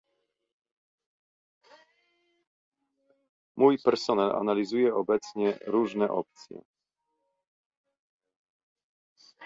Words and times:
Mój 3.55 3.77
personel 3.83 4.31
analizuje 4.31 4.95
obecnie 4.95 5.59
różne 5.67 6.09
opcje 6.09 6.61